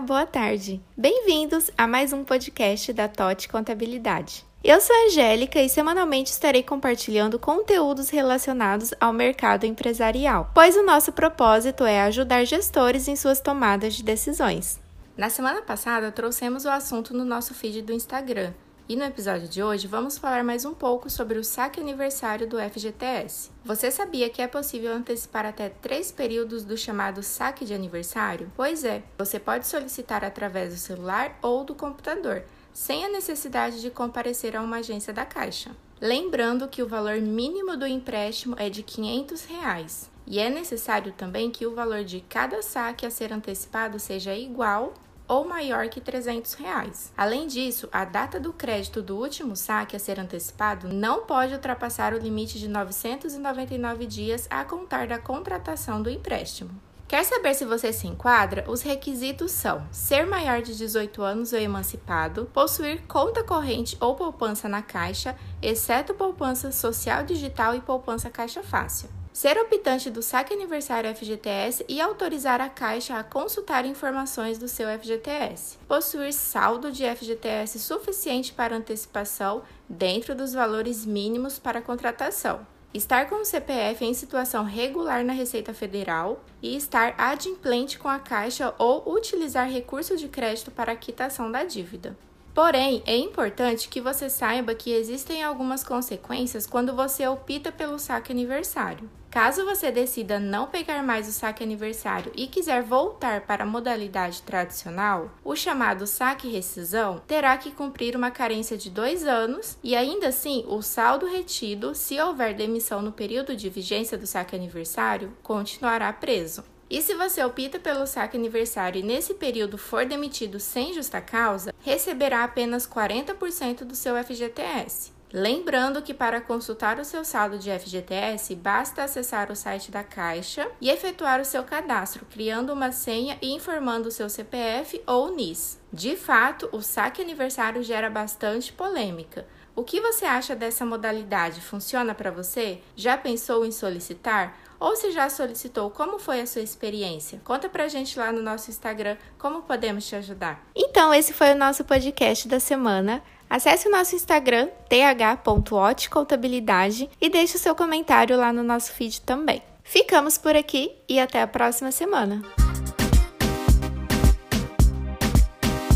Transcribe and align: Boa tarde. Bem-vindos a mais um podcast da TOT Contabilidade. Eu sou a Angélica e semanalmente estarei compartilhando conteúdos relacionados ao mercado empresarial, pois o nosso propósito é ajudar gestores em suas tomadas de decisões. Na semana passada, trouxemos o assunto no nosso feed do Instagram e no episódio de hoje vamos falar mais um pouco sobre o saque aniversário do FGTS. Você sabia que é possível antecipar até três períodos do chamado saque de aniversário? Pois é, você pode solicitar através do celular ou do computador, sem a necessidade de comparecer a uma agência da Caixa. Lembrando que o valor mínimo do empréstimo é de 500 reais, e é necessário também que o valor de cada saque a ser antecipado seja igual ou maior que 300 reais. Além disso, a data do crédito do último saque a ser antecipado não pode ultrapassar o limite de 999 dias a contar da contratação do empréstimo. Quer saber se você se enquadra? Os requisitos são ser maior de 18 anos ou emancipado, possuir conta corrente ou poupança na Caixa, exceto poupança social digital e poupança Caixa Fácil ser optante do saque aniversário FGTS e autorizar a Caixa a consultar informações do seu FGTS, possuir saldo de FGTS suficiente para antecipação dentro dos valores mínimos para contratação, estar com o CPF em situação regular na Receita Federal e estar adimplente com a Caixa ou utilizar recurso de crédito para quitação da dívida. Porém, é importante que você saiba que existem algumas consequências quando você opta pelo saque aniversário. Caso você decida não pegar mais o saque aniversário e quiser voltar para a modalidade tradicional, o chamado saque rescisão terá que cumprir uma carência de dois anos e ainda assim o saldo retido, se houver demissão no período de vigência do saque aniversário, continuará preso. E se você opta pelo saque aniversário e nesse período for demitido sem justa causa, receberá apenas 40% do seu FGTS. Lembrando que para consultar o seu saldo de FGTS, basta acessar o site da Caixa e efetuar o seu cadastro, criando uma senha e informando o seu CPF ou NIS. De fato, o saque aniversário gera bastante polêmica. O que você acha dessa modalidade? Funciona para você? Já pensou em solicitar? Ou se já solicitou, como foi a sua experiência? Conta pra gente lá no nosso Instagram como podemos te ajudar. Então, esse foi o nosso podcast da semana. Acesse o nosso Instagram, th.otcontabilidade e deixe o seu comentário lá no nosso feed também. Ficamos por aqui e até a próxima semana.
Boa 0.00 0.24
tarde. 0.24 0.80
Bem-vindos 0.96 1.70
a 1.76 1.86
mais 1.86 2.10
um 2.12 2.24
podcast 2.24 2.90
da 2.90 3.06
TOT 3.06 3.48
Contabilidade. 3.50 4.46
Eu 4.64 4.80
sou 4.80 4.96
a 4.96 5.06
Angélica 5.06 5.60
e 5.60 5.68
semanalmente 5.68 6.30
estarei 6.30 6.62
compartilhando 6.62 7.38
conteúdos 7.38 8.08
relacionados 8.08 8.94
ao 8.98 9.12
mercado 9.12 9.66
empresarial, 9.66 10.50
pois 10.54 10.74
o 10.74 10.82
nosso 10.82 11.12
propósito 11.12 11.84
é 11.84 12.00
ajudar 12.00 12.46
gestores 12.46 13.08
em 13.08 13.16
suas 13.16 13.40
tomadas 13.40 13.94
de 13.94 14.02
decisões. 14.02 14.80
Na 15.18 15.28
semana 15.28 15.60
passada, 15.60 16.10
trouxemos 16.10 16.64
o 16.64 16.70
assunto 16.70 17.12
no 17.12 17.24
nosso 17.24 17.52
feed 17.52 17.82
do 17.82 17.92
Instagram 17.92 18.54
e 18.90 18.96
no 18.96 19.04
episódio 19.04 19.46
de 19.46 19.62
hoje 19.62 19.86
vamos 19.86 20.18
falar 20.18 20.42
mais 20.42 20.64
um 20.64 20.74
pouco 20.74 21.08
sobre 21.08 21.38
o 21.38 21.44
saque 21.44 21.78
aniversário 21.78 22.44
do 22.44 22.58
FGTS. 22.58 23.48
Você 23.64 23.88
sabia 23.88 24.28
que 24.28 24.42
é 24.42 24.48
possível 24.48 24.92
antecipar 24.92 25.46
até 25.46 25.68
três 25.68 26.10
períodos 26.10 26.64
do 26.64 26.76
chamado 26.76 27.22
saque 27.22 27.64
de 27.64 27.72
aniversário? 27.72 28.50
Pois 28.56 28.82
é, 28.82 29.04
você 29.16 29.38
pode 29.38 29.68
solicitar 29.68 30.24
através 30.24 30.74
do 30.74 30.80
celular 30.80 31.38
ou 31.40 31.62
do 31.62 31.72
computador, 31.72 32.42
sem 32.72 33.04
a 33.04 33.08
necessidade 33.08 33.80
de 33.80 33.90
comparecer 33.90 34.56
a 34.56 34.60
uma 34.60 34.78
agência 34.78 35.12
da 35.12 35.24
Caixa. 35.24 35.70
Lembrando 36.00 36.66
que 36.66 36.82
o 36.82 36.88
valor 36.88 37.20
mínimo 37.20 37.76
do 37.76 37.86
empréstimo 37.86 38.56
é 38.58 38.68
de 38.68 38.82
500 38.82 39.44
reais, 39.44 40.10
e 40.26 40.40
é 40.40 40.50
necessário 40.50 41.12
também 41.12 41.48
que 41.48 41.64
o 41.64 41.76
valor 41.76 42.02
de 42.02 42.22
cada 42.22 42.60
saque 42.60 43.06
a 43.06 43.10
ser 43.10 43.32
antecipado 43.32 44.00
seja 44.00 44.34
igual 44.34 44.94
ou 45.30 45.46
maior 45.46 45.88
que 45.88 46.00
300 46.00 46.54
reais. 46.54 47.12
Além 47.16 47.46
disso, 47.46 47.88
a 47.92 48.04
data 48.04 48.40
do 48.40 48.52
crédito 48.52 49.00
do 49.00 49.16
último 49.16 49.54
saque 49.54 49.94
a 49.94 49.98
ser 50.00 50.18
antecipado 50.18 50.88
não 50.88 51.24
pode 51.24 51.54
ultrapassar 51.54 52.12
o 52.12 52.18
limite 52.18 52.58
de 52.58 52.66
999 52.66 54.06
dias 54.06 54.48
a 54.50 54.64
contar 54.64 55.06
da 55.06 55.20
contratação 55.20 56.02
do 56.02 56.10
empréstimo. 56.10 56.72
Quer 57.06 57.24
saber 57.24 57.54
se 57.54 57.64
você 57.64 57.92
se 57.92 58.08
enquadra? 58.08 58.64
Os 58.68 58.82
requisitos 58.82 59.52
são 59.52 59.86
ser 59.92 60.26
maior 60.26 60.62
de 60.62 60.76
18 60.76 61.22
anos 61.22 61.52
ou 61.52 61.60
emancipado, 61.60 62.50
possuir 62.52 63.02
conta 63.06 63.44
corrente 63.44 63.96
ou 64.00 64.16
poupança 64.16 64.68
na 64.68 64.82
Caixa, 64.82 65.36
exceto 65.62 66.12
poupança 66.12 66.72
social 66.72 67.22
digital 67.22 67.76
e 67.76 67.80
poupança 67.80 68.30
Caixa 68.30 68.64
Fácil 68.64 69.19
ser 69.32 69.56
optante 69.58 70.10
do 70.10 70.22
saque 70.22 70.52
aniversário 70.52 71.14
FGTS 71.14 71.84
e 71.88 72.00
autorizar 72.00 72.60
a 72.60 72.68
Caixa 72.68 73.16
a 73.16 73.22
consultar 73.22 73.86
informações 73.86 74.58
do 74.58 74.66
seu 74.66 74.88
FGTS, 74.98 75.78
possuir 75.86 76.32
saldo 76.32 76.90
de 76.90 77.04
FGTS 77.04 77.78
suficiente 77.78 78.52
para 78.52 78.76
antecipação 78.76 79.62
dentro 79.88 80.34
dos 80.34 80.52
valores 80.52 81.06
mínimos 81.06 81.58
para 81.58 81.80
contratação, 81.80 82.66
estar 82.92 83.28
com 83.28 83.36
o 83.36 83.44
CPF 83.44 84.04
em 84.04 84.14
situação 84.14 84.64
regular 84.64 85.24
na 85.24 85.32
Receita 85.32 85.72
Federal 85.72 86.44
e 86.60 86.76
estar 86.76 87.14
adimplente 87.16 87.98
com 87.98 88.08
a 88.08 88.18
Caixa 88.18 88.74
ou 88.78 89.14
utilizar 89.14 89.70
recurso 89.70 90.16
de 90.16 90.28
crédito 90.28 90.70
para 90.70 90.96
quitação 90.96 91.50
da 91.50 91.62
dívida. 91.62 92.16
Porém, 92.60 93.02
é 93.06 93.16
importante 93.16 93.88
que 93.88 94.02
você 94.02 94.28
saiba 94.28 94.74
que 94.74 94.92
existem 94.92 95.42
algumas 95.42 95.82
consequências 95.82 96.66
quando 96.66 96.94
você 96.94 97.26
opta 97.26 97.72
pelo 97.72 97.98
saque 97.98 98.30
aniversário. 98.30 99.08
Caso 99.30 99.64
você 99.64 99.90
decida 99.90 100.38
não 100.38 100.66
pegar 100.66 101.02
mais 101.02 101.26
o 101.26 101.32
saque 101.32 101.64
aniversário 101.64 102.30
e 102.36 102.46
quiser 102.46 102.82
voltar 102.82 103.40
para 103.46 103.62
a 103.64 103.66
modalidade 103.66 104.42
tradicional, 104.42 105.30
o 105.42 105.56
chamado 105.56 106.06
saque 106.06 106.50
rescisão 106.50 107.22
terá 107.26 107.56
que 107.56 107.70
cumprir 107.70 108.14
uma 108.14 108.30
carência 108.30 108.76
de 108.76 108.90
dois 108.90 109.26
anos 109.26 109.78
e 109.82 109.96
ainda 109.96 110.28
assim 110.28 110.62
o 110.68 110.82
saldo 110.82 111.24
retido, 111.24 111.94
se 111.94 112.20
houver 112.20 112.52
demissão 112.52 113.00
no 113.00 113.10
período 113.10 113.56
de 113.56 113.70
vigência 113.70 114.18
do 114.18 114.26
saque 114.26 114.54
aniversário, 114.54 115.34
continuará 115.42 116.12
preso. 116.12 116.62
E 116.90 117.00
se 117.00 117.14
você 117.14 117.44
opta 117.44 117.78
pelo 117.78 118.04
saque 118.04 118.36
aniversário 118.36 118.98
e 118.98 119.04
nesse 119.04 119.32
período 119.34 119.78
for 119.78 120.04
demitido 120.04 120.58
sem 120.58 120.92
justa 120.92 121.20
causa, 121.20 121.72
receberá 121.78 122.42
apenas 122.42 122.84
40% 122.84 123.84
do 123.84 123.94
seu 123.94 124.16
FGTS. 124.16 125.12
Lembrando 125.32 126.02
que 126.02 126.12
para 126.12 126.40
consultar 126.40 126.98
o 126.98 127.04
seu 127.04 127.24
saldo 127.24 127.56
de 127.56 127.70
FGTS, 127.70 128.56
basta 128.56 129.04
acessar 129.04 129.52
o 129.52 129.54
site 129.54 129.88
da 129.88 130.02
Caixa 130.02 130.68
e 130.80 130.90
efetuar 130.90 131.40
o 131.40 131.44
seu 131.44 131.62
cadastro, 131.62 132.26
criando 132.28 132.72
uma 132.72 132.90
senha 132.90 133.38
e 133.40 133.52
informando 133.52 134.08
o 134.08 134.10
seu 134.10 134.28
CPF 134.28 135.00
ou 135.06 135.32
NIS. 135.32 135.78
De 135.92 136.16
fato, 136.16 136.68
o 136.72 136.82
saque 136.82 137.22
aniversário 137.22 137.84
gera 137.84 138.10
bastante 138.10 138.72
polêmica. 138.72 139.46
O 139.80 139.82
que 139.82 139.98
você 139.98 140.26
acha 140.26 140.54
dessa 140.54 140.84
modalidade? 140.84 141.62
Funciona 141.62 142.14
para 142.14 142.30
você? 142.30 142.82
Já 142.94 143.16
pensou 143.16 143.64
em 143.64 143.72
solicitar? 143.72 144.58
Ou 144.78 144.94
se 144.94 145.10
já 145.10 145.30
solicitou, 145.30 145.88
como 145.88 146.18
foi 146.18 146.42
a 146.42 146.46
sua 146.46 146.60
experiência? 146.60 147.40
Conta 147.42 147.66
pra 147.66 147.88
gente 147.88 148.18
lá 148.18 148.30
no 148.30 148.42
nosso 148.42 148.70
Instagram 148.70 149.16
como 149.38 149.62
podemos 149.62 150.06
te 150.06 150.14
ajudar. 150.14 150.62
Então, 150.76 151.14
esse 151.14 151.32
foi 151.32 151.52
o 151.52 151.56
nosso 151.56 151.82
podcast 151.82 152.46
da 152.46 152.60
semana. 152.60 153.22
Acesse 153.48 153.88
o 153.88 153.90
nosso 153.90 154.14
Instagram, 154.14 154.68
th.otcontabilidade 154.86 157.08
e 157.18 157.30
deixe 157.30 157.56
o 157.56 157.58
seu 157.58 157.74
comentário 157.74 158.36
lá 158.36 158.52
no 158.52 158.62
nosso 158.62 158.92
feed 158.92 159.22
também. 159.22 159.62
Ficamos 159.82 160.36
por 160.36 160.54
aqui 160.54 160.94
e 161.08 161.18
até 161.18 161.40
a 161.40 161.46
próxima 161.46 161.90
semana. 161.90 162.42